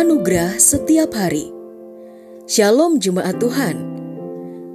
Anugerah 0.00 0.56
setiap 0.56 1.12
hari. 1.12 1.52
Shalom 2.48 3.04
jemaat 3.04 3.36
Tuhan. 3.36 3.76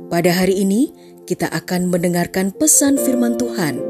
Pada 0.06 0.30
hari 0.30 0.62
ini 0.62 0.94
kita 1.26 1.50
akan 1.50 1.90
mendengarkan 1.90 2.54
pesan 2.54 2.94
firman 3.02 3.34
Tuhan. 3.34 3.82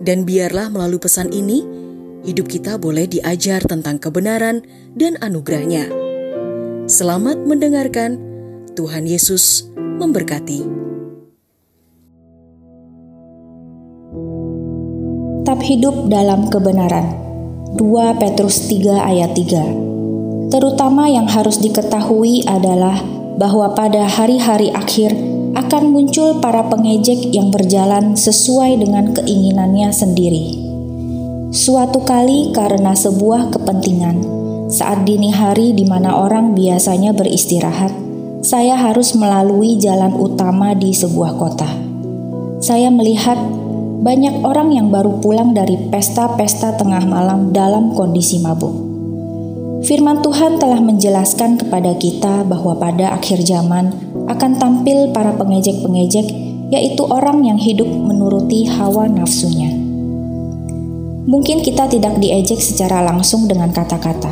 Dan 0.00 0.24
biarlah 0.24 0.72
melalui 0.72 1.04
pesan 1.04 1.36
ini 1.36 1.68
hidup 2.24 2.48
kita 2.48 2.80
boleh 2.80 3.04
diajar 3.04 3.60
tentang 3.60 4.00
kebenaran 4.00 4.64
dan 4.96 5.20
anugerahnya. 5.20 5.92
Selamat 6.88 7.44
mendengarkan. 7.44 8.16
Tuhan 8.72 9.04
Yesus 9.04 9.68
memberkati. 9.76 10.64
Tetap 15.44 15.60
hidup 15.60 16.08
dalam 16.08 16.48
kebenaran. 16.48 17.04
2 17.76 18.16
Petrus 18.16 18.64
3 18.64 19.12
ayat 19.12 19.36
3 19.36 19.87
Terutama 20.48 21.12
yang 21.12 21.28
harus 21.28 21.60
diketahui 21.60 22.48
adalah 22.48 23.04
bahwa 23.36 23.76
pada 23.76 24.08
hari-hari 24.08 24.72
akhir 24.72 25.12
akan 25.54 25.92
muncul 25.92 26.40
para 26.40 26.64
pengejek 26.66 27.32
yang 27.36 27.52
berjalan 27.52 28.16
sesuai 28.16 28.80
dengan 28.80 29.12
keinginannya 29.12 29.92
sendiri. 29.92 30.68
Suatu 31.52 32.04
kali 32.04 32.52
karena 32.52 32.92
sebuah 32.92 33.52
kepentingan, 33.52 34.20
saat 34.68 35.04
dini 35.08 35.32
hari 35.32 35.72
di 35.72 35.84
mana 35.88 36.12
orang 36.12 36.52
biasanya 36.52 37.16
beristirahat, 37.16 37.92
saya 38.44 38.76
harus 38.76 39.16
melalui 39.16 39.76
jalan 39.76 40.12
utama 40.16 40.72
di 40.76 40.92
sebuah 40.92 41.36
kota. 41.36 41.68
Saya 42.60 42.92
melihat 42.92 43.36
banyak 43.98 44.44
orang 44.44 44.72
yang 44.72 44.88
baru 44.88 45.20
pulang 45.20 45.52
dari 45.52 45.76
pesta-pesta 45.88 46.76
tengah 46.78 47.04
malam 47.04 47.50
dalam 47.52 47.92
kondisi 47.92 48.40
mabuk. 48.40 48.87
Firman 49.88 50.20
Tuhan 50.20 50.60
telah 50.60 50.84
menjelaskan 50.84 51.56
kepada 51.56 51.96
kita 51.96 52.44
bahwa 52.44 52.76
pada 52.76 53.16
akhir 53.16 53.40
zaman 53.40 53.88
akan 54.28 54.60
tampil 54.60 55.08
para 55.16 55.32
pengejek-pengejek, 55.32 56.28
yaitu 56.68 57.08
orang 57.08 57.40
yang 57.48 57.56
hidup 57.56 57.88
menuruti 57.88 58.68
hawa 58.68 59.08
nafsunya. 59.08 59.72
Mungkin 61.24 61.64
kita 61.64 61.88
tidak 61.88 62.20
diejek 62.20 62.60
secara 62.60 63.00
langsung 63.00 63.48
dengan 63.48 63.72
kata-kata, 63.72 64.28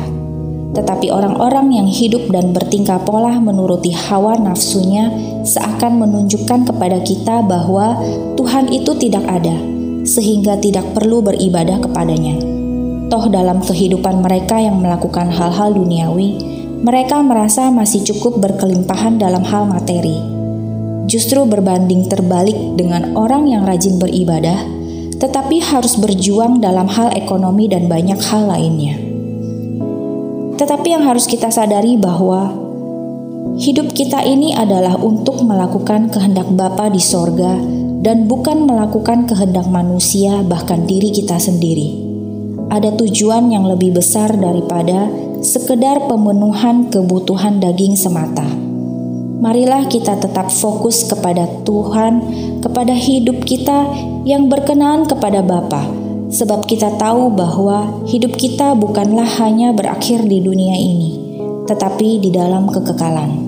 tetapi 0.77 1.09
orang-orang 1.09 1.73
yang 1.73 1.89
hidup 1.89 2.29
dan 2.29 2.53
bertingkah 2.53 3.01
pola 3.01 3.41
menuruti 3.41 3.89
hawa 3.89 4.37
nafsunya 4.37 5.09
seakan 5.41 5.97
menunjukkan 5.97 6.69
kepada 6.69 7.01
kita 7.01 7.41
bahwa 7.41 7.97
Tuhan 8.37 8.69
itu 8.69 8.93
tidak 8.93 9.25
ada, 9.25 9.57
sehingga 10.05 10.53
tidak 10.61 10.85
perlu 10.93 11.25
beribadah 11.25 11.81
kepadanya. 11.81 12.56
Toh 13.07 13.31
dalam 13.31 13.63
kehidupan 13.63 14.19
mereka 14.19 14.59
yang 14.59 14.83
melakukan 14.83 15.31
hal-hal 15.31 15.71
duniawi, 15.71 16.43
mereka 16.83 17.23
merasa 17.23 17.71
masih 17.71 18.03
cukup 18.03 18.43
berkelimpahan 18.43 19.15
dalam 19.15 19.47
hal 19.47 19.63
materi. 19.63 20.19
Justru 21.07 21.47
berbanding 21.47 22.11
terbalik 22.11 22.59
dengan 22.75 23.15
orang 23.15 23.47
yang 23.47 23.63
rajin 23.63 23.95
beribadah, 23.95 24.59
tetapi 25.23 25.63
harus 25.63 25.95
berjuang 25.95 26.59
dalam 26.59 26.91
hal 26.91 27.15
ekonomi 27.15 27.71
dan 27.71 27.87
banyak 27.87 28.19
hal 28.27 28.43
lainnya. 28.51 28.99
Tetapi 30.59 30.87
yang 30.91 31.07
harus 31.07 31.31
kita 31.31 31.47
sadari 31.47 31.95
bahwa 31.95 32.51
hidup 33.55 33.95
kita 33.95 34.19
ini 34.27 34.51
adalah 34.51 34.99
untuk 34.99 35.47
melakukan 35.47 36.11
kehendak 36.11 36.51
Bapa 36.51 36.91
di 36.91 36.99
sorga 36.99 37.55
dan 38.03 38.27
bukan 38.27 38.67
melakukan 38.67 39.31
kehendak 39.31 39.71
manusia 39.71 40.43
bahkan 40.43 40.83
diri 40.83 41.15
kita 41.15 41.39
sendiri 41.39 42.06
ada 42.67 42.91
tujuan 42.95 43.47
yang 43.51 43.63
lebih 43.67 43.95
besar 43.95 44.35
daripada 44.35 45.07
sekedar 45.39 46.07
pemenuhan 46.09 46.91
kebutuhan 46.91 47.63
daging 47.63 47.95
semata. 47.95 48.45
Marilah 49.37 49.85
kita 49.85 50.17
tetap 50.17 50.49
fokus 50.49 51.05
kepada 51.05 51.45
Tuhan, 51.61 52.13
kepada 52.65 52.97
hidup 52.97 53.45
kita 53.45 53.85
yang 54.25 54.49
berkenaan 54.49 55.05
kepada 55.05 55.45
Bapa, 55.45 55.85
sebab 56.33 56.65
kita 56.65 56.97
tahu 56.97 57.31
bahwa 57.37 58.01
hidup 58.09 58.33
kita 58.33 58.73
bukanlah 58.73 59.29
hanya 59.37 59.71
berakhir 59.77 60.25
di 60.25 60.41
dunia 60.41 60.73
ini, 60.73 61.37
tetapi 61.69 62.17
di 62.17 62.33
dalam 62.33 62.65
kekekalan. 62.65 63.45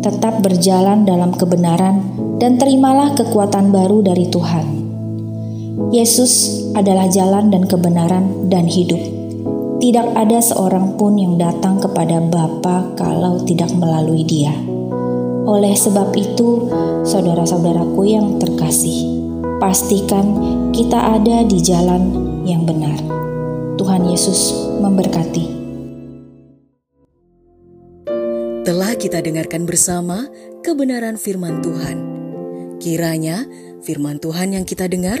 Tetap 0.00 0.40
berjalan 0.40 1.04
dalam 1.04 1.36
kebenaran 1.36 2.00
dan 2.40 2.56
terimalah 2.56 3.12
kekuatan 3.12 3.74
baru 3.74 4.06
dari 4.06 4.30
Tuhan. 4.32 4.85
Yesus 5.76 6.64
adalah 6.72 7.04
jalan 7.12 7.52
dan 7.52 7.68
kebenaran 7.68 8.48
dan 8.48 8.64
hidup. 8.64 8.98
Tidak 9.76 10.16
ada 10.16 10.40
seorang 10.40 10.96
pun 10.96 11.20
yang 11.20 11.36
datang 11.36 11.76
kepada 11.84 12.16
Bapa 12.16 12.96
kalau 12.96 13.44
tidak 13.44 13.68
melalui 13.76 14.24
Dia. 14.24 14.56
Oleh 15.44 15.76
sebab 15.76 16.16
itu, 16.16 16.72
saudara-saudaraku 17.04 18.08
yang 18.08 18.40
terkasih, 18.40 19.20
pastikan 19.60 20.40
kita 20.72 20.96
ada 20.96 21.44
di 21.44 21.60
jalan 21.60 22.08
yang 22.48 22.64
benar. 22.64 22.96
Tuhan 23.76 24.08
Yesus 24.08 24.56
memberkati. 24.80 25.44
Telah 28.64 28.96
kita 28.96 29.20
dengarkan 29.20 29.68
bersama 29.68 30.24
kebenaran 30.64 31.20
firman 31.20 31.60
Tuhan. 31.60 31.96
Kiranya 32.80 33.44
firman 33.84 34.16
Tuhan 34.18 34.56
yang 34.56 34.64
kita 34.64 34.88
dengar 34.88 35.20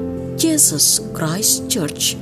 Jesus 0.37 0.99
Christ 1.13 1.69
Church. 1.69 2.15